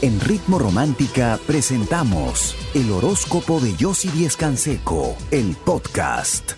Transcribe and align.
En 0.00 0.20
Ritmo 0.20 0.60
Romántica 0.60 1.40
presentamos 1.44 2.54
el 2.72 2.92
horóscopo 2.92 3.58
de 3.58 3.74
Yossi 3.74 4.08
Díez 4.10 4.36
Canseco, 4.36 5.16
el 5.32 5.56
podcast. 5.56 6.52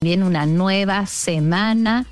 Viene 0.00 0.24
una 0.24 0.44
nueva 0.44 1.06
semana 1.06 2.04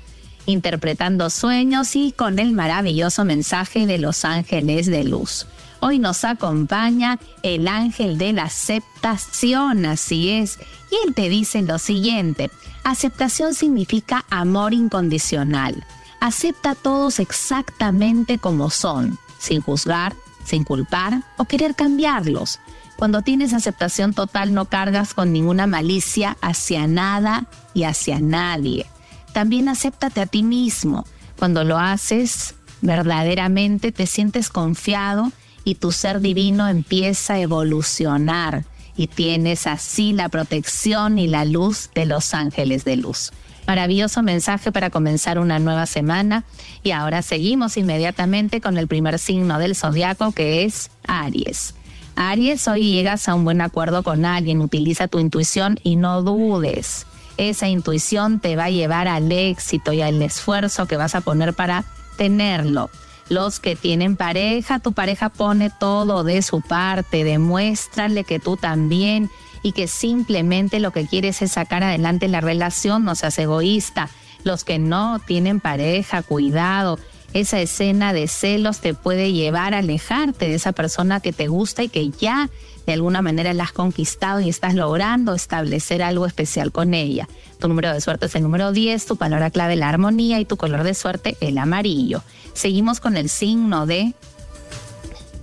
interpretando 0.45 1.29
sueños 1.29 1.97
y 1.97 2.13
con 2.13 2.39
el 2.39 2.53
maravilloso 2.53 3.25
mensaje 3.25 3.85
de 3.87 3.97
los 3.97 4.23
ángeles 4.23 4.85
de 4.85 5.03
luz. 5.03 5.47
Hoy 5.81 5.99
nos 5.99 6.23
acompaña 6.23 7.19
el 7.43 7.67
ángel 7.67 8.17
de 8.17 8.31
la 8.31 8.43
aceptación, 8.43 9.85
así 9.85 10.29
es, 10.29 10.59
y 10.91 11.05
él 11.05 11.13
te 11.13 11.27
dice 11.27 11.61
lo 11.61 11.77
siguiente, 11.77 12.49
aceptación 12.85 13.53
significa 13.53 14.23
amor 14.29 14.73
incondicional. 14.73 15.85
Acepta 16.21 16.71
a 16.71 16.75
todos 16.75 17.19
exactamente 17.19 18.37
como 18.37 18.69
son, 18.69 19.19
sin 19.45 19.61
juzgar, 19.61 20.13
sin 20.43 20.63
culpar 20.63 21.23
o 21.37 21.45
querer 21.45 21.75
cambiarlos. 21.75 22.59
Cuando 22.97 23.21
tienes 23.21 23.53
aceptación 23.53 24.13
total 24.13 24.53
no 24.53 24.65
cargas 24.65 25.13
con 25.13 25.33
ninguna 25.33 25.67
malicia 25.67 26.37
hacia 26.41 26.87
nada 26.87 27.45
y 27.73 27.83
hacia 27.83 28.19
nadie. 28.19 28.85
También 29.33 29.67
acéptate 29.67 30.21
a 30.21 30.25
ti 30.25 30.43
mismo. 30.43 31.05
Cuando 31.37 31.63
lo 31.63 31.77
haces, 31.77 32.55
verdaderamente 32.81 33.91
te 33.91 34.07
sientes 34.07 34.49
confiado 34.49 35.31
y 35.65 35.75
tu 35.75 35.91
ser 35.91 36.21
divino 36.21 36.69
empieza 36.69 37.33
a 37.33 37.39
evolucionar 37.39 38.65
y 38.95 39.07
tienes 39.07 39.67
así 39.67 40.13
la 40.13 40.29
protección 40.29 41.19
y 41.19 41.27
la 41.27 41.43
luz 41.43 41.89
de 41.93 42.05
los 42.05 42.33
ángeles 42.33 42.85
de 42.85 42.95
luz. 42.95 43.33
Maravilloso 43.67 44.21
mensaje 44.21 44.71
para 44.71 44.89
comenzar 44.89 45.39
una 45.39 45.59
nueva 45.59 45.85
semana. 45.85 46.43
Y 46.83 46.91
ahora 46.91 47.21
seguimos 47.21 47.77
inmediatamente 47.77 48.61
con 48.61 48.77
el 48.77 48.87
primer 48.87 49.17
signo 49.17 49.57
del 49.57 49.75
zodiaco 49.75 50.31
que 50.31 50.63
es 50.63 50.91
Aries. 51.07 51.73
Aries, 52.15 52.67
hoy 52.67 52.91
llegas 52.91 53.27
a 53.27 53.35
un 53.35 53.43
buen 53.43 53.61
acuerdo 53.61 54.03
con 54.03 54.23
alguien, 54.23 54.61
utiliza 54.61 55.07
tu 55.07 55.19
intuición 55.19 55.79
y 55.83 55.95
no 55.95 56.21
dudes. 56.21 57.07
Esa 57.37 57.67
intuición 57.67 58.39
te 58.39 58.55
va 58.55 58.65
a 58.65 58.69
llevar 58.69 59.07
al 59.07 59.31
éxito 59.31 59.91
y 59.91 60.01
al 60.01 60.21
esfuerzo 60.21 60.85
que 60.85 60.95
vas 60.95 61.15
a 61.15 61.21
poner 61.21 61.53
para 61.53 61.83
tenerlo. 62.17 62.89
Los 63.27 63.59
que 63.59 63.75
tienen 63.75 64.15
pareja, 64.15 64.79
tu 64.79 64.93
pareja 64.93 65.29
pone 65.29 65.71
todo 65.71 66.23
de 66.23 66.41
su 66.43 66.61
parte, 66.61 67.23
demuéstrale 67.23 68.23
que 68.23 68.39
tú 68.39 68.55
también 68.55 69.29
y 69.65 69.71
que 69.71 69.87
simplemente 69.87 70.79
lo 70.79 70.91
que 70.91 71.07
quieres 71.07 71.41
es 71.41 71.53
sacar 71.53 71.83
adelante 71.83 72.27
la 72.27 72.39
relación, 72.39 73.03
no 73.03 73.15
seas 73.15 73.39
egoísta. 73.39 74.11
Los 74.43 74.63
que 74.63 74.77
no 74.77 75.17
tienen 75.17 75.59
pareja, 75.59 76.21
cuidado. 76.21 76.99
Esa 77.33 77.59
escena 77.59 78.13
de 78.13 78.27
celos 78.27 78.79
te 78.79 78.93
puede 78.93 79.33
llevar 79.33 79.73
a 79.73 79.79
alejarte 79.79 80.47
de 80.47 80.53
esa 80.53 80.71
persona 80.71 81.19
que 81.19 81.33
te 81.33 81.47
gusta 81.47 81.81
y 81.81 81.89
que 81.89 82.11
ya 82.11 82.51
de 82.85 82.93
alguna 82.93 83.23
manera 83.23 83.55
la 83.55 83.63
has 83.63 83.71
conquistado 83.71 84.39
y 84.39 84.49
estás 84.49 84.75
logrando 84.75 85.33
establecer 85.33 86.03
algo 86.03 86.27
especial 86.27 86.71
con 86.71 86.93
ella. 86.93 87.27
Tu 87.59 87.67
número 87.67 87.91
de 87.91 88.01
suerte 88.01 88.27
es 88.27 88.35
el 88.35 88.43
número 88.43 88.71
10, 88.71 89.03
tu 89.03 89.15
palabra 89.15 89.49
clave 89.49 89.75
la 89.75 89.89
armonía 89.89 90.39
y 90.39 90.45
tu 90.45 90.57
color 90.57 90.83
de 90.83 90.93
suerte 90.93 91.37
el 91.41 91.57
amarillo. 91.57 92.21
Seguimos 92.53 92.99
con 92.99 93.17
el 93.17 93.29
signo 93.29 93.87
de 93.87 94.13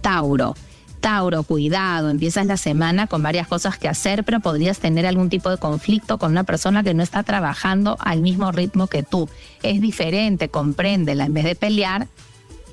Tauro. 0.01 0.55
Tauro, 1.03 1.43
cuidado, 1.43 2.11
empiezas 2.11 2.47
la 2.47 2.57
semana 2.57 3.09
con 3.09 3.25
varias 3.25 3.49
cosas 3.49 3.77
que 3.77 3.89
hacer, 3.89 4.23
pero 4.23 4.39
podrías 4.39 4.79
tener 4.79 5.05
algún 5.05 5.29
tipo 5.29 5.51
de 5.51 5.59
conflicto 5.59 6.17
con 6.17 6.31
una 6.31 6.45
persona 6.45 6.85
que 6.85 6.95
no 6.95 7.03
está 7.03 7.25
trabajando 7.25 7.99
al 8.01 8.21
mismo 8.23 8.53
ritmo 8.53 8.87
que 8.87 9.03
tú. 9.03 9.29
Es 9.65 9.81
diferente, 9.81 10.49
compréndela. 10.49 11.25
En 11.25 11.35
vez 11.35 11.45
de 11.45 11.57
pelear, 11.57 12.07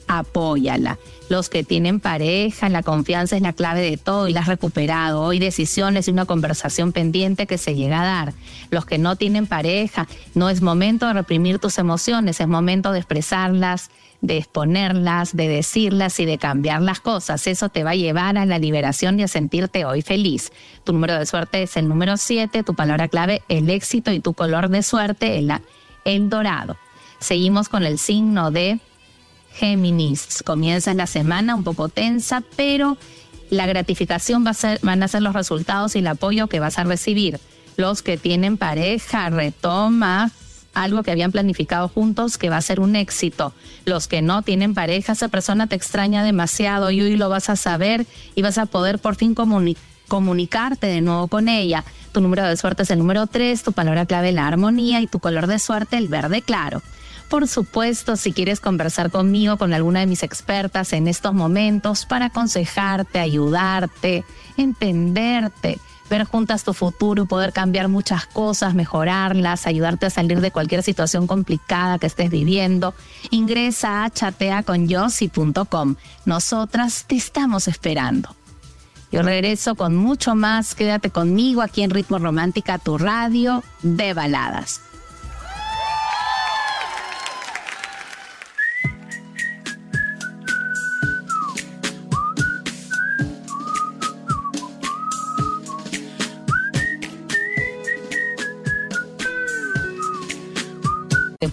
apóyala. 0.07 0.99
Los 1.27 1.49
que 1.49 1.63
tienen 1.63 1.99
pareja, 1.99 2.69
la 2.69 2.83
confianza 2.83 3.35
es 3.35 3.41
la 3.41 3.53
clave 3.53 3.81
de 3.81 3.97
todo 3.97 4.27
y 4.27 4.33
la 4.33 4.41
has 4.41 4.47
recuperado. 4.47 5.21
Hoy 5.21 5.39
decisiones 5.39 6.07
y 6.07 6.11
una 6.11 6.25
conversación 6.25 6.91
pendiente 6.91 7.47
que 7.47 7.57
se 7.57 7.73
llega 7.73 8.01
a 8.01 8.05
dar. 8.05 8.33
Los 8.69 8.85
que 8.85 8.99
no 8.99 9.15
tienen 9.15 9.47
pareja, 9.47 10.07
no 10.35 10.49
es 10.49 10.61
momento 10.61 11.07
de 11.07 11.13
reprimir 11.13 11.57
tus 11.57 11.79
emociones, 11.79 12.39
es 12.39 12.47
momento 12.47 12.91
de 12.91 12.99
expresarlas, 12.99 13.89
de 14.21 14.37
exponerlas, 14.37 15.35
de 15.35 15.47
decirlas 15.47 16.19
y 16.19 16.25
de 16.25 16.37
cambiar 16.37 16.81
las 16.81 16.99
cosas. 16.99 17.47
Eso 17.47 17.69
te 17.69 17.83
va 17.83 17.91
a 17.91 17.95
llevar 17.95 18.37
a 18.37 18.45
la 18.45 18.59
liberación 18.59 19.19
y 19.19 19.23
a 19.23 19.27
sentirte 19.27 19.85
hoy 19.85 20.01
feliz. 20.01 20.51
Tu 20.83 20.93
número 20.93 21.17
de 21.17 21.25
suerte 21.25 21.63
es 21.63 21.77
el 21.77 21.87
número 21.87 22.17
7, 22.17 22.63
tu 22.63 22.75
palabra 22.75 23.07
clave 23.07 23.41
el 23.47 23.69
éxito 23.69 24.11
y 24.11 24.19
tu 24.19 24.33
color 24.33 24.69
de 24.69 24.83
suerte 24.83 25.37
el, 25.37 25.53
el 26.05 26.29
dorado. 26.29 26.77
Seguimos 27.19 27.69
con 27.69 27.83
el 27.83 27.97
signo 27.97 28.51
de 28.51 28.79
Géminis. 29.53 30.43
Comienza 30.45 30.93
la 30.93 31.07
semana 31.07 31.55
un 31.55 31.63
poco 31.63 31.89
tensa, 31.89 32.43
pero 32.55 32.97
la 33.49 33.65
gratificación 33.65 34.45
va 34.45 34.51
a 34.51 34.53
ser, 34.53 34.79
van 34.83 35.01
a 35.01 35.07
ser 35.07 35.21
los 35.21 35.33
resultados 35.33 35.95
y 35.95 35.99
el 35.99 36.07
apoyo 36.07 36.47
que 36.47 36.59
vas 36.59 36.77
a 36.77 36.83
recibir. 36.83 37.39
Los 37.77 38.01
que 38.01 38.17
tienen 38.17 38.57
pareja, 38.57 39.29
retoma 39.29 40.31
algo 40.83 41.03
que 41.03 41.11
habían 41.11 41.31
planificado 41.31 41.87
juntos 41.87 42.37
que 42.37 42.49
va 42.49 42.57
a 42.57 42.61
ser 42.61 42.79
un 42.79 42.95
éxito. 42.95 43.53
Los 43.85 44.07
que 44.07 44.21
no 44.21 44.41
tienen 44.41 44.73
pareja, 44.73 45.13
esa 45.13 45.27
persona 45.27 45.67
te 45.67 45.75
extraña 45.75 46.23
demasiado 46.23 46.91
y 46.91 47.01
hoy 47.01 47.15
lo 47.17 47.29
vas 47.29 47.49
a 47.49 47.55
saber 47.55 48.05
y 48.35 48.41
vas 48.41 48.57
a 48.57 48.65
poder 48.65 48.99
por 48.99 49.15
fin 49.15 49.35
comunicarte 49.35 50.87
de 50.87 51.01
nuevo 51.01 51.27
con 51.27 51.49
ella. 51.49 51.83
Tu 52.11 52.21
número 52.21 52.43
de 52.43 52.57
suerte 52.57 52.83
es 52.83 52.91
el 52.91 52.99
número 52.99 53.27
3, 53.27 53.61
tu 53.61 53.73
palabra 53.73 54.05
clave 54.05 54.31
la 54.31 54.47
armonía 54.47 55.01
y 55.01 55.07
tu 55.07 55.19
color 55.19 55.47
de 55.47 55.59
suerte 55.59 55.97
el 55.97 56.07
verde 56.07 56.41
claro. 56.41 56.81
Por 57.29 57.47
supuesto, 57.47 58.15
si 58.15 58.33
quieres 58.33 58.59
conversar 58.59 59.11
conmigo, 59.11 59.57
con 59.57 59.71
alguna 59.71 59.99
de 59.99 60.07
mis 60.07 60.23
expertas 60.23 60.93
en 60.93 61.07
estos 61.07 61.35
momentos 61.35 62.07
para 62.07 62.25
aconsejarte, 62.25 63.19
ayudarte, 63.19 64.23
entenderte, 64.57 65.77
ver 66.09 66.25
juntas 66.25 66.63
tu 66.63 66.73
futuro, 66.73 67.25
poder 67.25 67.53
cambiar 67.53 67.87
muchas 67.87 68.25
cosas, 68.25 68.73
mejorarlas, 68.73 69.67
ayudarte 69.67 70.07
a 70.07 70.09
salir 70.09 70.41
de 70.41 70.51
cualquier 70.51 70.83
situación 70.83 71.27
complicada 71.27 71.99
que 71.99 72.07
estés 72.07 72.29
viviendo, 72.29 72.93
ingresa 73.29 74.03
a 74.03 74.09
chateaconyossi.com. 74.09 75.95
Nosotras 76.25 77.05
te 77.07 77.15
estamos 77.15 77.67
esperando. 77.67 78.35
Yo 79.11 79.23
regreso 79.23 79.75
con 79.75 79.95
mucho 79.95 80.35
más. 80.35 80.75
Quédate 80.75 81.09
conmigo 81.09 81.61
aquí 81.61 81.81
en 81.81 81.89
Ritmo 81.89 82.19
Romántica, 82.19 82.77
tu 82.77 82.97
radio 82.97 83.63
de 83.81 84.13
baladas. 84.13 84.81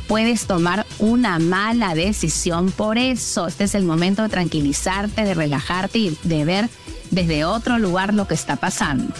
Puedes 0.06 0.46
tomar 0.46 0.86
una 0.98 1.38
mala 1.38 1.94
decisión. 1.94 2.70
Por 2.70 2.98
eso, 2.98 3.46
este 3.46 3.64
es 3.64 3.74
el 3.74 3.84
momento 3.84 4.22
de 4.22 4.28
tranquilizarte, 4.28 5.24
de 5.24 5.34
relajarte 5.34 5.98
y 5.98 6.18
de 6.22 6.44
ver 6.44 6.68
desde 7.10 7.44
otro 7.44 7.78
lugar 7.78 8.14
lo 8.14 8.26
que 8.26 8.34
está 8.34 8.56
pasando. 8.56 9.12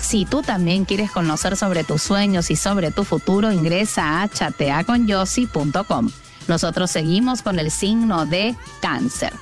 Si 0.00 0.24
tú 0.24 0.42
también 0.42 0.84
quieres 0.84 1.10
conocer 1.10 1.56
sobre 1.56 1.84
tus 1.84 2.02
sueños 2.02 2.50
y 2.50 2.56
sobre 2.56 2.90
tu 2.90 3.04
futuro, 3.04 3.52
ingresa 3.52 4.22
a 4.22 4.28
chateaconyossi.com. 4.28 6.10
Nosotros 6.46 6.90
seguimos 6.90 7.42
con 7.42 7.58
el 7.58 7.70
signo 7.70 8.24
de 8.24 8.56
cáncer. 8.80 9.32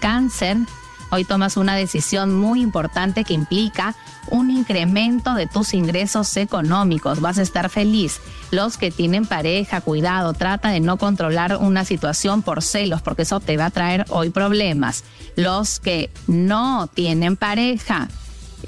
Cáncer 0.00 0.56
Hoy 1.10 1.24
tomas 1.24 1.56
una 1.56 1.74
decisión 1.74 2.34
muy 2.34 2.62
importante 2.62 3.24
que 3.24 3.34
implica 3.34 3.94
un 4.30 4.50
incremento 4.50 5.34
de 5.34 5.46
tus 5.46 5.74
ingresos 5.74 6.36
económicos. 6.36 7.20
Vas 7.20 7.38
a 7.38 7.42
estar 7.42 7.68
feliz. 7.68 8.20
Los 8.52 8.78
que 8.78 8.90
tienen 8.90 9.26
pareja, 9.26 9.80
cuidado, 9.80 10.32
trata 10.34 10.70
de 10.70 10.80
no 10.80 10.98
controlar 10.98 11.56
una 11.56 11.84
situación 11.84 12.42
por 12.42 12.62
celos, 12.62 13.02
porque 13.02 13.22
eso 13.22 13.40
te 13.40 13.56
va 13.56 13.66
a 13.66 13.70
traer 13.70 14.04
hoy 14.08 14.30
problemas. 14.30 15.04
Los 15.34 15.80
que 15.80 16.10
no 16.28 16.86
tienen 16.86 17.36
pareja, 17.36 18.08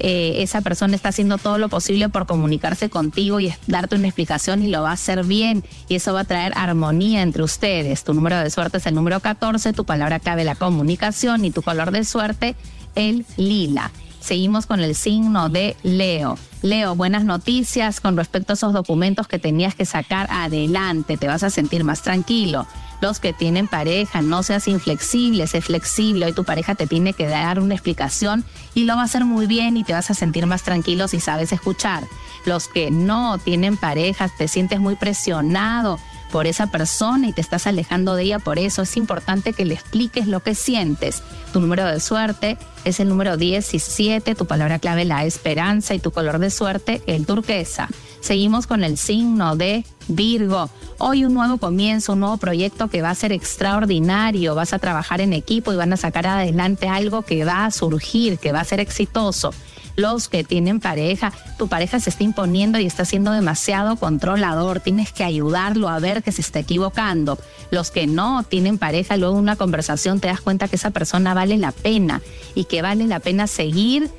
eh, 0.05 0.43
esa 0.43 0.59
persona 0.59 0.97
está 0.97 1.09
haciendo 1.09 1.37
todo 1.37 1.57
lo 1.57 1.69
posible 1.69 2.09
por 2.09 2.25
comunicarse 2.25 2.89
contigo 2.89 3.39
y 3.39 3.53
darte 3.67 3.95
una 3.95 4.07
explicación 4.07 4.61
y 4.61 4.67
lo 4.67 4.83
va 4.83 4.89
a 4.89 4.93
hacer 4.93 5.23
bien 5.23 5.63
y 5.87 5.95
eso 5.95 6.13
va 6.13 6.21
a 6.21 6.25
traer 6.25 6.51
armonía 6.57 7.21
entre 7.21 7.41
ustedes. 7.41 8.03
Tu 8.03 8.13
número 8.13 8.37
de 8.37 8.49
suerte 8.49 8.79
es 8.79 8.85
el 8.85 8.95
número 8.95 9.21
14, 9.21 9.71
tu 9.71 9.85
palabra 9.85 10.19
clave 10.19 10.43
la 10.43 10.55
comunicación 10.55 11.45
y 11.45 11.51
tu 11.51 11.61
color 11.61 11.91
de 11.91 12.03
suerte 12.03 12.55
el 12.95 13.25
lila. 13.37 13.91
Seguimos 14.19 14.65
con 14.65 14.81
el 14.81 14.93
signo 14.93 15.47
de 15.47 15.77
Leo. 15.83 16.37
Leo, 16.63 16.95
buenas 16.95 17.25
noticias 17.25 17.99
con 17.99 18.15
respecto 18.15 18.53
a 18.53 18.55
esos 18.55 18.71
documentos 18.71 19.27
que 19.27 19.37
tenías 19.37 19.75
que 19.75 19.83
sacar 19.83 20.27
adelante. 20.31 21.17
Te 21.17 21.27
vas 21.27 21.43
a 21.43 21.49
sentir 21.49 21.83
más 21.83 22.01
tranquilo 22.03 22.65
los 23.01 23.19
que 23.19 23.33
tienen 23.33 23.67
pareja, 23.67 24.21
no 24.21 24.43
seas 24.43 24.69
inflexible, 24.69 25.45
sé 25.45 25.59
flexible. 25.59 26.25
Hoy 26.25 26.31
tu 26.31 26.45
pareja 26.45 26.73
te 26.73 26.87
tiene 26.87 27.11
que 27.11 27.27
dar 27.27 27.59
una 27.59 27.73
explicación 27.73 28.45
y 28.73 28.85
lo 28.85 28.95
va 28.95 29.01
a 29.01 29.05
hacer 29.05 29.25
muy 29.25 29.45
bien 29.45 29.75
y 29.75 29.83
te 29.83 29.91
vas 29.91 30.09
a 30.09 30.13
sentir 30.13 30.45
más 30.45 30.63
tranquilo 30.63 31.09
si 31.09 31.19
sabes 31.19 31.51
escuchar. 31.51 32.05
Los 32.45 32.69
que 32.69 32.91
no 32.91 33.39
tienen 33.39 33.75
parejas, 33.75 34.31
te 34.37 34.47
sientes 34.47 34.79
muy 34.79 34.95
presionado 34.95 35.99
por 36.33 36.47
esa 36.47 36.65
persona 36.65 37.27
y 37.27 37.31
te 37.31 37.41
estás 37.41 37.67
alejando 37.67 38.15
de 38.15 38.23
ella 38.23 38.39
por 38.39 38.57
eso. 38.57 38.81
Es 38.81 38.97
importante 38.97 39.53
que 39.53 39.65
le 39.65 39.75
expliques 39.75 40.25
lo 40.25 40.39
que 40.39 40.55
sientes. 40.55 41.21
Tu 41.53 41.61
número 41.61 41.85
de 41.85 41.99
suerte 41.99 42.57
es 42.85 42.99
el 42.99 43.07
número 43.07 43.37
17, 43.37 44.33
tu 44.33 44.47
palabra 44.47 44.79
clave 44.79 45.05
la 45.05 45.25
esperanza 45.25 45.93
y 45.93 45.99
tu 45.99 46.09
color 46.09 46.39
de 46.39 46.49
suerte 46.49 47.03
el 47.05 47.27
turquesa. 47.27 47.87
Seguimos 48.19 48.65
con 48.65 48.83
el 48.83 48.97
signo 48.97 49.55
de 49.55 49.85
Virgo. 50.07 50.71
Hoy 50.97 51.23
un 51.23 51.35
nuevo 51.35 51.59
comienzo, 51.59 52.13
un 52.13 52.21
nuevo 52.21 52.37
proyecto 52.37 52.87
que 52.87 53.03
va 53.03 53.11
a 53.11 53.15
ser 53.15 53.31
extraordinario. 53.31 54.55
Vas 54.55 54.73
a 54.73 54.79
trabajar 54.79 55.21
en 55.21 55.33
equipo 55.33 55.71
y 55.71 55.75
van 55.75 55.93
a 55.93 55.97
sacar 55.97 56.25
adelante 56.25 56.87
algo 56.87 57.21
que 57.21 57.45
va 57.45 57.65
a 57.65 57.69
surgir, 57.69 58.39
que 58.39 58.51
va 58.51 58.61
a 58.61 58.65
ser 58.65 58.79
exitoso 58.79 59.53
los 59.95 60.29
que 60.29 60.43
tienen 60.43 60.79
pareja, 60.79 61.31
tu 61.57 61.67
pareja 61.67 61.99
se 61.99 62.09
está 62.09 62.23
imponiendo 62.23 62.79
y 62.79 62.85
está 62.85 63.05
siendo 63.05 63.31
demasiado 63.31 63.95
controlador, 63.95 64.79
tienes 64.79 65.11
que 65.11 65.23
ayudarlo 65.23 65.89
a 65.89 65.99
ver 65.99 66.23
que 66.23 66.31
se 66.31 66.41
está 66.41 66.59
equivocando. 66.59 67.37
Los 67.71 67.91
que 67.91 68.07
no 68.07 68.43
tienen 68.43 68.77
pareja, 68.77 69.17
luego 69.17 69.35
en 69.35 69.41
una 69.41 69.55
conversación 69.55 70.19
te 70.19 70.27
das 70.27 70.41
cuenta 70.41 70.67
que 70.67 70.75
esa 70.75 70.91
persona 70.91 71.33
vale 71.33 71.57
la 71.57 71.71
pena 71.71 72.21
y 72.55 72.65
que 72.65 72.81
vale 72.81 73.05
la 73.05 73.19
pena 73.19 73.47
seguir 73.47 74.09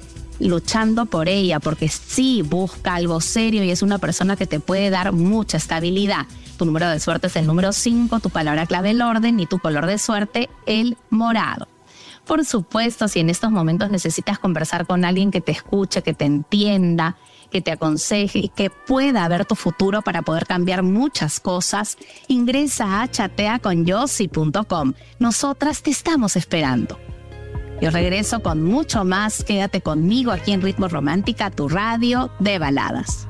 luchando 0.41 1.07
por 1.07 1.29
ella, 1.29 1.61
porque 1.61 1.89
sí 1.89 2.43
busca 2.43 2.95
algo 2.95 3.21
serio 3.21 3.63
y 3.63 3.71
es 3.71 3.83
una 3.83 3.99
persona 3.99 4.37
que 4.37 4.47
te 4.47 4.61
puede 4.61 4.91
dar 4.91 5.13
mucha 5.13 5.57
estabilidad. 5.57 6.27
Tu 6.57 6.65
número 6.65 6.89
de 6.89 7.01
suerte 7.01 7.27
es 7.27 7.37
el 7.37 7.47
número 7.47 7.73
5, 7.73 8.21
tu 8.21 8.31
palabra 8.31 8.67
clave 8.67 8.91
el 8.91 9.03
orden 9.03 9.41
y 9.41 9.47
tu 9.47 9.59
color 9.59 9.87
de 9.87 9.99
suerte 9.99 10.49
el 10.67 10.97
morado. 11.11 11.69
Por 12.27 12.45
supuesto, 12.45 13.07
si 13.09 13.21
en 13.21 13.29
estos 13.29 13.51
momentos 13.51 13.91
necesitas 13.91 14.39
conversar 14.39 14.87
con 14.87 15.05
alguien 15.05 15.31
que 15.31 15.41
te 15.41 15.53
escuche, 15.53 16.03
que 16.03 16.15
te 16.15 16.25
entienda, 16.25 17.17
que 17.51 17.61
te 17.61 17.71
aconseje 17.71 18.39
y 18.39 18.49
que 18.49 18.71
pueda 18.71 19.29
ver 19.29 19.45
tu 19.45 19.55
futuro 19.55 20.03
para 20.03 20.23
poder 20.23 20.47
cambiar 20.47 20.83
muchas 20.83 21.39
cosas, 21.39 21.99
ingresa 22.27 23.03
a 23.03 23.11
chateaconyossi.com. 23.11 24.95
Nosotras 25.19 25.83
te 25.83 25.91
estamos 25.91 26.37
esperando. 26.37 26.99
Yo 27.81 27.91
regreso 27.91 28.41
con 28.41 28.63
mucho 28.63 29.05
más. 29.05 29.45
Quédate 29.45 29.83
conmigo 29.83 30.33
aquí 30.33 30.53
en 30.53 30.63
Ritmo 30.63 30.89
Romántica, 30.89 31.51
tu 31.51 31.69
radio 31.69 32.31
de 32.39 32.59
baladas. 32.59 33.29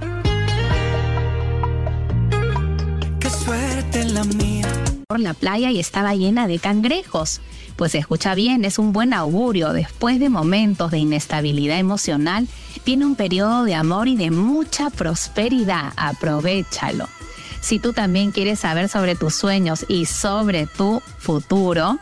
Qué 3.19 3.31
suerte 3.31 4.05
la 4.05 4.23
mía. 4.25 4.69
Por 5.08 5.20
la 5.20 5.35
playa 5.35 5.70
y 5.70 5.81
estaba 5.81 6.14
llena 6.14 6.47
de 6.47 6.58
cangrejos. 6.58 7.40
Pues 7.76 7.94
escucha 7.97 8.35
bien, 8.35 8.65
es 8.65 8.79
un 8.79 8.93
buen 8.93 9.12
augurio. 9.12 9.73
Después 9.73 10.21
de 10.21 10.29
momentos 10.29 10.93
de 10.93 10.99
inestabilidad 10.99 11.79
emocional, 11.79 12.47
tiene 12.85 13.05
un 13.05 13.17
periodo 13.17 13.65
de 13.65 13.75
amor 13.75 14.06
y 14.06 14.17
de 14.17 14.31
mucha 14.31 14.91
prosperidad. 14.91 15.93
Aprovechalo. 15.97 17.09
Si 17.61 17.79
tú 17.79 17.93
también 17.93 18.31
quieres 18.31 18.61
saber 18.61 18.88
sobre 18.88 19.17
tus 19.17 19.35
sueños 19.35 19.87
y 19.88 20.05
sobre 20.05 20.67
tu 20.67 21.03
futuro, 21.19 21.99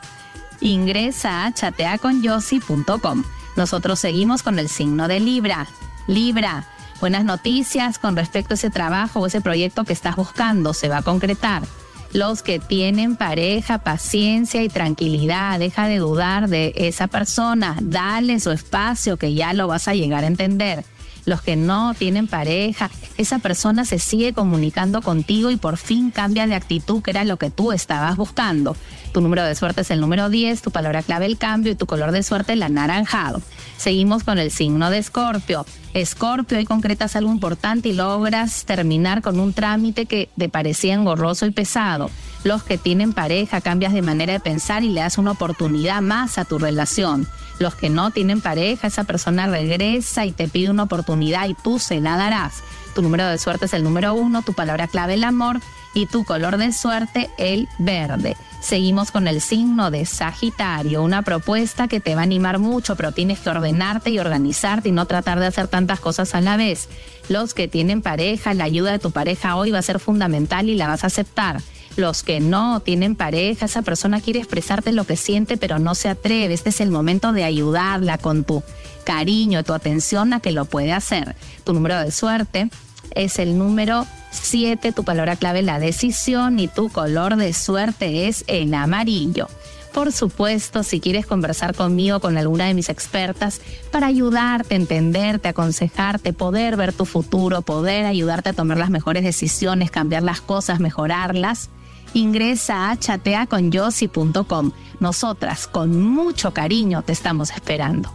ingresa 0.60 1.46
a 1.46 1.54
chateaconyossi.com. 1.54 3.24
Nosotros 3.56 3.98
seguimos 3.98 4.42
con 4.42 4.58
el 4.58 4.68
signo 4.68 5.08
de 5.08 5.20
Libra. 5.20 5.66
Libra, 6.06 6.66
buenas 7.00 7.24
noticias 7.24 7.98
con 7.98 8.16
respecto 8.16 8.54
a 8.54 8.56
ese 8.56 8.70
trabajo 8.70 9.20
o 9.20 9.26
ese 9.26 9.40
proyecto 9.40 9.84
que 9.84 9.92
estás 9.92 10.16
buscando. 10.16 10.74
Se 10.74 10.88
va 10.88 10.98
a 10.98 11.02
concretar 11.02 11.62
los 12.12 12.42
que 12.42 12.58
tienen 12.58 13.16
pareja, 13.16 13.78
paciencia 13.78 14.62
y 14.62 14.68
tranquilidad. 14.68 15.58
Deja 15.58 15.86
de 15.86 15.98
dudar 15.98 16.48
de 16.48 16.72
esa 16.76 17.06
persona. 17.06 17.76
Dale 17.80 18.40
su 18.40 18.50
espacio 18.50 19.16
que 19.16 19.34
ya 19.34 19.52
lo 19.52 19.66
vas 19.66 19.88
a 19.88 19.94
llegar 19.94 20.24
a 20.24 20.26
entender. 20.26 20.84
Los 21.24 21.42
que 21.42 21.56
no 21.56 21.94
tienen 21.94 22.26
pareja, 22.26 22.90
esa 23.16 23.38
persona 23.38 23.84
se 23.84 23.98
sigue 23.98 24.32
comunicando 24.32 25.02
contigo 25.02 25.50
y 25.50 25.56
por 25.56 25.76
fin 25.76 26.10
cambia 26.10 26.46
de 26.46 26.54
actitud, 26.54 27.02
que 27.02 27.12
era 27.12 27.24
lo 27.24 27.36
que 27.36 27.50
tú 27.50 27.72
estabas 27.72 28.16
buscando. 28.16 28.76
Tu 29.12 29.20
número 29.20 29.44
de 29.44 29.54
suerte 29.54 29.82
es 29.82 29.90
el 29.90 30.00
número 30.00 30.30
10, 30.30 30.62
tu 30.62 30.70
palabra 30.70 31.02
clave 31.02 31.26
el 31.26 31.38
cambio 31.38 31.72
y 31.72 31.76
tu 31.76 31.86
color 31.86 32.12
de 32.12 32.22
suerte 32.22 32.54
el 32.54 32.62
anaranjado. 32.62 33.42
Seguimos 33.76 34.24
con 34.24 34.38
el 34.38 34.50
signo 34.50 34.90
de 34.90 34.98
Escorpio. 34.98 35.66
Escorpio, 35.94 36.58
hoy 36.58 36.64
concretas 36.64 37.14
algo 37.14 37.30
importante 37.30 37.90
y 37.90 37.92
logras 37.92 38.64
terminar 38.64 39.20
con 39.20 39.38
un 39.38 39.52
trámite 39.52 40.06
que 40.06 40.30
te 40.36 40.48
parecía 40.48 40.94
engorroso 40.94 41.46
y 41.46 41.50
pesado. 41.50 42.10
Los 42.44 42.62
que 42.62 42.78
tienen 42.78 43.12
pareja 43.12 43.60
cambias 43.60 43.92
de 43.92 44.02
manera 44.02 44.32
de 44.32 44.40
pensar 44.40 44.82
y 44.82 44.88
le 44.88 45.02
das 45.02 45.18
una 45.18 45.32
oportunidad 45.32 46.00
más 46.00 46.38
a 46.38 46.44
tu 46.44 46.58
relación. 46.58 47.28
Los 47.62 47.76
que 47.76 47.90
no 47.90 48.10
tienen 48.10 48.40
pareja, 48.40 48.88
esa 48.88 49.04
persona 49.04 49.46
regresa 49.46 50.26
y 50.26 50.32
te 50.32 50.48
pide 50.48 50.68
una 50.68 50.82
oportunidad 50.82 51.48
y 51.48 51.54
tú 51.54 51.78
se 51.78 52.00
la 52.00 52.16
darás. 52.16 52.64
Tu 52.92 53.02
número 53.02 53.24
de 53.28 53.38
suerte 53.38 53.66
es 53.66 53.72
el 53.72 53.84
número 53.84 54.14
uno, 54.14 54.42
tu 54.42 54.52
palabra 54.52 54.88
clave 54.88 55.14
el 55.14 55.22
amor 55.22 55.60
y 55.94 56.06
tu 56.06 56.24
color 56.24 56.56
de 56.56 56.72
suerte 56.72 57.30
el 57.38 57.68
verde. 57.78 58.36
Seguimos 58.60 59.12
con 59.12 59.28
el 59.28 59.40
signo 59.40 59.92
de 59.92 60.06
Sagitario, 60.06 61.04
una 61.04 61.22
propuesta 61.22 61.86
que 61.86 62.00
te 62.00 62.16
va 62.16 62.22
a 62.22 62.24
animar 62.24 62.58
mucho, 62.58 62.96
pero 62.96 63.12
tienes 63.12 63.38
que 63.38 63.50
ordenarte 63.50 64.10
y 64.10 64.18
organizarte 64.18 64.88
y 64.88 64.92
no 64.92 65.06
tratar 65.06 65.38
de 65.38 65.46
hacer 65.46 65.68
tantas 65.68 66.00
cosas 66.00 66.34
a 66.34 66.40
la 66.40 66.56
vez. 66.56 66.88
Los 67.28 67.54
que 67.54 67.68
tienen 67.68 68.02
pareja, 68.02 68.54
la 68.54 68.64
ayuda 68.64 68.90
de 68.90 68.98
tu 68.98 69.12
pareja 69.12 69.54
hoy 69.54 69.70
va 69.70 69.78
a 69.78 69.82
ser 69.82 70.00
fundamental 70.00 70.68
y 70.68 70.74
la 70.74 70.88
vas 70.88 71.04
a 71.04 71.06
aceptar. 71.06 71.60
Los 71.96 72.22
que 72.22 72.40
no 72.40 72.80
tienen 72.80 73.16
pareja, 73.16 73.66
esa 73.66 73.82
persona 73.82 74.20
quiere 74.20 74.38
expresarte 74.38 74.92
lo 74.92 75.04
que 75.04 75.16
siente, 75.16 75.56
pero 75.56 75.78
no 75.78 75.94
se 75.94 76.08
atreve. 76.08 76.54
Este 76.54 76.70
es 76.70 76.80
el 76.80 76.90
momento 76.90 77.32
de 77.32 77.44
ayudarla 77.44 78.18
con 78.18 78.44
tu 78.44 78.62
cariño, 79.04 79.64
tu 79.64 79.74
atención 79.74 80.32
a 80.32 80.40
que 80.40 80.52
lo 80.52 80.64
puede 80.64 80.92
hacer. 80.92 81.36
Tu 81.64 81.72
número 81.74 82.00
de 82.00 82.10
suerte 82.10 82.70
es 83.14 83.38
el 83.38 83.58
número 83.58 84.06
7, 84.30 84.92
tu 84.92 85.04
palabra 85.04 85.36
clave 85.36 85.62
la 85.62 85.78
decisión 85.78 86.58
y 86.58 86.68
tu 86.68 86.88
color 86.88 87.36
de 87.36 87.52
suerte 87.52 88.28
es 88.28 88.44
el 88.46 88.72
amarillo. 88.72 89.48
Por 89.92 90.10
supuesto, 90.10 90.82
si 90.84 91.00
quieres 91.00 91.26
conversar 91.26 91.74
conmigo, 91.74 92.18
con 92.20 92.38
alguna 92.38 92.64
de 92.64 92.72
mis 92.72 92.88
expertas, 92.88 93.60
para 93.90 94.06
ayudarte, 94.06 94.74
entenderte, 94.74 95.48
aconsejarte, 95.48 96.32
poder 96.32 96.76
ver 96.76 96.94
tu 96.94 97.04
futuro, 97.04 97.60
poder 97.60 98.06
ayudarte 98.06 98.48
a 98.48 98.52
tomar 98.54 98.78
las 98.78 98.88
mejores 98.88 99.22
decisiones, 99.22 99.90
cambiar 99.90 100.22
las 100.22 100.40
cosas, 100.40 100.80
mejorarlas, 100.80 101.68
ingresa 102.14 102.90
a 102.90 102.98
chateaconyossi.com. 102.98 104.72
Nosotras, 105.00 105.66
con 105.66 106.00
mucho 106.00 106.52
cariño, 106.52 107.02
te 107.02 107.12
estamos 107.12 107.50
esperando. 107.50 108.12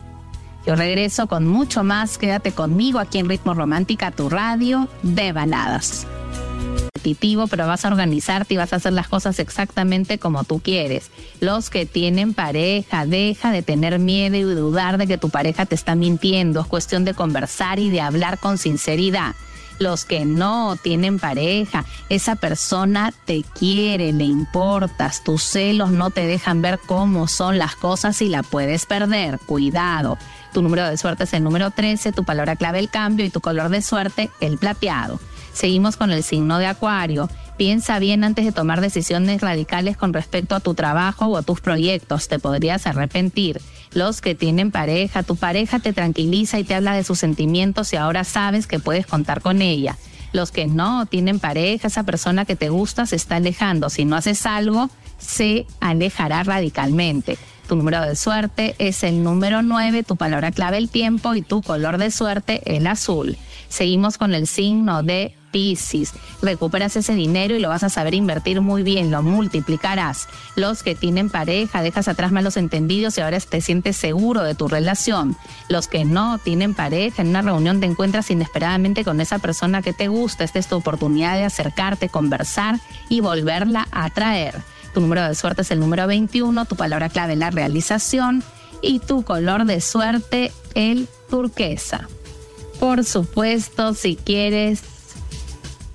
Yo 0.65 0.75
regreso 0.75 1.27
con 1.27 1.47
mucho 1.47 1.83
más. 1.83 2.17
Quédate 2.17 2.51
conmigo 2.51 2.99
aquí 2.99 3.19
en 3.19 3.29
Ritmo 3.29 3.53
Romántica, 3.53 4.11
tu 4.11 4.29
radio 4.29 4.87
de 5.01 5.31
baladas. 5.31 6.05
Pero 7.49 7.67
vas 7.67 7.85
a 7.85 7.87
organizarte 7.87 8.53
y 8.53 8.57
vas 8.57 8.73
a 8.73 8.77
hacer 8.77 8.91
las 8.91 9.07
cosas 9.07 9.39
exactamente 9.39 10.17
como 10.17 10.43
tú 10.43 10.59
quieres. 10.59 11.09
Los 11.39 11.69
que 11.69 11.85
tienen 11.85 12.33
pareja, 12.33 13.05
deja 13.05 13.51
de 13.51 13.61
tener 13.61 13.97
miedo 13.99 14.35
y 14.35 14.43
dudar 14.43 14.97
de 14.97 15.07
que 15.07 15.17
tu 15.17 15.29
pareja 15.29 15.65
te 15.65 15.75
está 15.75 15.95
mintiendo. 15.95 16.59
Es 16.59 16.67
cuestión 16.67 17.05
de 17.05 17.13
conversar 17.13 17.79
y 17.79 17.89
de 17.89 18.01
hablar 18.01 18.39
con 18.39 18.57
sinceridad 18.57 19.35
los 19.79 20.05
que 20.05 20.25
no 20.25 20.75
tienen 20.75 21.19
pareja, 21.19 21.85
esa 22.09 22.35
persona 22.35 23.13
te 23.25 23.43
quiere, 23.43 24.13
le 24.13 24.25
importas, 24.25 25.23
tus 25.23 25.43
celos 25.43 25.91
no 25.91 26.09
te 26.09 26.25
dejan 26.25 26.61
ver 26.61 26.79
cómo 26.85 27.27
son 27.27 27.57
las 27.57 27.75
cosas 27.75 28.21
y 28.21 28.29
la 28.29 28.43
puedes 28.43 28.85
perder. 28.85 29.39
Cuidado. 29.39 30.17
Tu 30.53 30.61
número 30.61 30.87
de 30.87 30.97
suerte 30.97 31.25
es 31.25 31.33
el 31.33 31.43
número 31.43 31.71
13, 31.71 32.11
tu 32.13 32.23
palabra 32.23 32.55
clave 32.55 32.79
el 32.79 32.89
cambio 32.89 33.25
y 33.25 33.29
tu 33.29 33.41
color 33.41 33.69
de 33.69 33.81
suerte 33.81 34.31
el 34.39 34.57
plateado. 34.57 35.19
Seguimos 35.53 35.97
con 35.97 36.11
el 36.11 36.23
signo 36.23 36.59
de 36.59 36.67
Acuario. 36.67 37.29
Piensa 37.57 37.97
bien 37.97 38.23
antes 38.23 38.45
de 38.45 38.51
tomar 38.51 38.79
decisiones 38.79 39.41
radicales 39.41 39.97
con 39.97 40.13
respecto 40.13 40.53
a 40.53 40.59
tu 40.59 40.75
trabajo 40.75 41.25
o 41.25 41.37
a 41.37 41.41
tus 41.41 41.61
proyectos. 41.61 42.27
Te 42.27 42.37
podrías 42.37 42.85
arrepentir. 42.85 43.59
Los 43.97 44.21
que 44.21 44.35
tienen 44.35 44.69
pareja, 44.69 45.23
tu 45.23 45.35
pareja 45.35 45.79
te 45.79 45.91
tranquiliza 45.91 46.59
y 46.59 46.63
te 46.63 46.75
habla 46.75 46.93
de 46.93 47.03
sus 47.03 47.17
sentimientos 47.17 47.91
y 47.93 47.95
ahora 47.95 48.23
sabes 48.25 48.67
que 48.67 48.77
puedes 48.77 49.07
contar 49.07 49.41
con 49.41 49.59
ella. 49.63 49.97
Los 50.33 50.51
que 50.51 50.67
no 50.67 51.07
tienen 51.07 51.39
pareja, 51.39 51.87
esa 51.87 52.03
persona 52.03 52.45
que 52.45 52.55
te 52.55 52.69
gusta 52.69 53.07
se 53.07 53.15
está 53.15 53.37
alejando. 53.37 53.89
Si 53.89 54.05
no 54.05 54.15
haces 54.15 54.45
algo, 54.45 54.91
se 55.17 55.65
alejará 55.79 56.43
radicalmente. 56.43 57.39
Tu 57.67 57.75
número 57.75 57.99
de 58.03 58.15
suerte 58.15 58.75
es 58.77 59.01
el 59.01 59.23
número 59.23 59.63
9, 59.63 60.03
tu 60.03 60.15
palabra 60.15 60.51
clave 60.51 60.77
el 60.77 60.89
tiempo 60.89 61.33
y 61.33 61.41
tu 61.41 61.63
color 61.63 61.97
de 61.97 62.11
suerte 62.11 62.61
el 62.77 62.85
azul. 62.85 63.35
Seguimos 63.67 64.19
con 64.19 64.35
el 64.35 64.45
signo 64.45 65.01
de 65.01 65.33
Pisces. 65.51 66.13
Recuperas 66.41 66.95
ese 66.95 67.13
dinero 67.13 67.55
y 67.55 67.59
lo 67.59 67.69
vas 67.69 67.83
a 67.83 67.89
saber 67.89 68.13
invertir 68.13 68.61
muy 68.61 68.83
bien, 68.83 69.11
lo 69.11 69.23
multiplicarás. 69.23 70.27
Los 70.55 70.83
que 70.83 70.95
tienen 70.95 71.29
pareja, 71.29 71.81
dejas 71.81 72.07
atrás 72.07 72.31
malos 72.31 72.57
entendidos 72.57 73.17
y 73.17 73.21
ahora 73.21 73.39
te 73.39 73.61
sientes 73.61 73.97
seguro 73.97 74.43
de 74.43 74.55
tu 74.55 74.67
relación. 74.67 75.35
Los 75.69 75.87
que 75.87 76.05
no 76.05 76.37
tienen 76.37 76.73
pareja, 76.73 77.21
en 77.21 77.29
una 77.29 77.41
reunión 77.41 77.79
te 77.79 77.85
encuentras 77.85 78.31
inesperadamente 78.31 79.03
con 79.03 79.21
esa 79.21 79.39
persona 79.39 79.81
que 79.81 79.93
te 79.93 80.07
gusta. 80.07 80.43
Esta 80.43 80.59
es 80.59 80.67
tu 80.67 80.75
oportunidad 80.75 81.35
de 81.35 81.45
acercarte, 81.45 82.09
conversar 82.09 82.79
y 83.09 83.21
volverla 83.21 83.87
a 83.91 84.09
traer. 84.09 84.61
Tu 84.93 85.01
número 85.01 85.27
de 85.27 85.35
suerte 85.35 85.61
es 85.61 85.71
el 85.71 85.79
número 85.79 86.07
21, 86.07 86.65
tu 86.65 86.75
palabra 86.75 87.09
clave 87.09 87.35
la 87.35 87.51
realización 87.51 88.43
y 88.81 88.99
tu 88.99 89.23
color 89.23 89.65
de 89.65 89.81
suerte 89.81 90.51
el 90.75 91.07
turquesa. 91.29 92.07
Por 92.79 93.03
supuesto, 93.03 93.93
si 93.93 94.15
quieres 94.15 94.81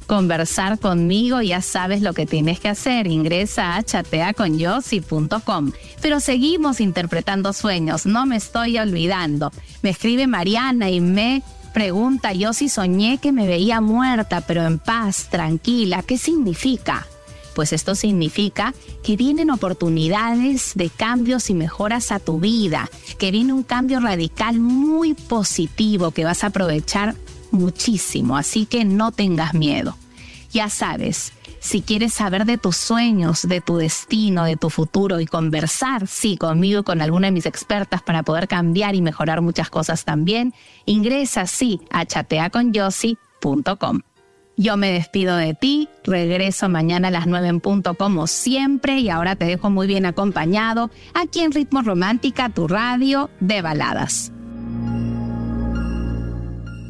conversar 0.06 0.78
conmigo, 0.78 1.40
ya 1.42 1.60
sabes 1.60 2.02
lo 2.02 2.12
que 2.12 2.26
tienes 2.26 2.60
que 2.60 2.68
hacer. 2.68 3.06
Ingresa 3.06 3.76
a 3.76 3.82
chateaconyossi.com. 3.82 5.72
Pero 6.00 6.20
seguimos 6.20 6.80
interpretando 6.80 7.52
sueños, 7.52 8.06
no 8.06 8.26
me 8.26 8.36
estoy 8.36 8.78
olvidando. 8.78 9.52
Me 9.82 9.90
escribe 9.90 10.26
Mariana 10.26 10.90
y 10.90 11.00
me 11.00 11.42
pregunta, 11.72 12.32
yo 12.32 12.52
sí 12.52 12.68
soñé 12.68 13.18
que 13.18 13.32
me 13.32 13.46
veía 13.46 13.80
muerta, 13.80 14.42
pero 14.42 14.64
en 14.64 14.78
paz, 14.78 15.28
tranquila. 15.30 16.02
¿Qué 16.02 16.18
significa? 16.18 17.06
Pues 17.54 17.72
esto 17.72 17.94
significa 17.94 18.74
que 19.02 19.16
vienen 19.16 19.50
oportunidades 19.50 20.72
de 20.74 20.88
cambios 20.88 21.50
y 21.50 21.54
mejoras 21.54 22.10
a 22.10 22.18
tu 22.18 22.40
vida, 22.40 22.88
que 23.18 23.30
viene 23.30 23.52
un 23.52 23.62
cambio 23.62 24.00
radical 24.00 24.58
muy 24.58 25.14
positivo 25.14 26.12
que 26.12 26.24
vas 26.24 26.44
a 26.44 26.48
aprovechar 26.48 27.14
muchísimo, 27.52 28.36
así 28.36 28.66
que 28.66 28.84
no 28.84 29.12
tengas 29.12 29.54
miedo. 29.54 29.96
Ya 30.52 30.68
sabes, 30.68 31.32
si 31.60 31.80
quieres 31.80 32.12
saber 32.12 32.44
de 32.44 32.58
tus 32.58 32.76
sueños, 32.76 33.46
de 33.48 33.60
tu 33.60 33.76
destino, 33.76 34.44
de 34.44 34.56
tu 34.56 34.68
futuro 34.68 35.20
y 35.20 35.26
conversar, 35.26 36.08
sí, 36.08 36.36
conmigo 36.36 36.80
y 36.80 36.82
con 36.82 37.00
alguna 37.00 37.28
de 37.28 37.32
mis 37.32 37.46
expertas 37.46 38.02
para 38.02 38.24
poder 38.24 38.48
cambiar 38.48 38.96
y 38.96 39.00
mejorar 39.00 39.42
muchas 39.42 39.70
cosas 39.70 40.04
también, 40.04 40.52
ingresa 40.86 41.46
sí 41.46 41.80
a 41.90 42.04
chateaconyossi.com. 42.04 44.00
Yo 44.56 44.76
me 44.76 44.92
despido 44.92 45.36
de 45.36 45.54
ti, 45.54 45.88
regreso 46.04 46.68
mañana 46.68 47.08
a 47.08 47.12
las 47.12 47.26
9 47.26 47.48
en 47.48 47.60
punto 47.60 47.94
como 47.94 48.26
siempre 48.26 48.98
y 48.98 49.08
ahora 49.08 49.36
te 49.36 49.44
dejo 49.44 49.70
muy 49.70 49.86
bien 49.86 50.04
acompañado 50.04 50.90
aquí 51.14 51.40
en 51.40 51.52
Ritmo 51.52 51.82
Romántica, 51.82 52.48
tu 52.50 52.66
radio 52.68 53.30
de 53.40 53.62
baladas. 53.62 54.31